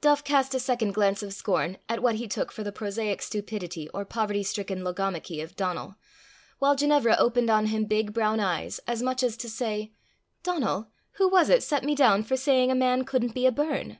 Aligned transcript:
Duff 0.00 0.22
cast 0.22 0.54
a 0.54 0.60
second 0.60 0.92
glance 0.92 1.20
of 1.20 1.32
scorn 1.32 1.78
at 1.88 2.00
what 2.00 2.14
he 2.14 2.28
took 2.28 2.52
for 2.52 2.62
the 2.62 2.70
prosaic 2.70 3.20
stupidity 3.20 3.88
or 3.88 4.04
poverty 4.04 4.44
stricken 4.44 4.84
logomachy 4.84 5.40
of 5.42 5.56
Donal, 5.56 5.96
while 6.60 6.76
Ginevra 6.76 7.16
opened 7.18 7.50
on 7.50 7.66
him 7.66 7.86
big 7.86 8.12
brown 8.14 8.38
eyes, 8.38 8.78
as 8.86 9.02
much 9.02 9.24
as 9.24 9.36
to 9.38 9.48
say, 9.50 9.92
"Donal, 10.44 10.92
who 11.14 11.28
was 11.28 11.48
it 11.48 11.64
set 11.64 11.82
me 11.82 11.96
down 11.96 12.22
for 12.22 12.36
saying 12.36 12.70
a 12.70 12.74
man 12.76 13.02
couldn't 13.04 13.34
be 13.34 13.46
a 13.46 13.50
burn?" 13.50 13.98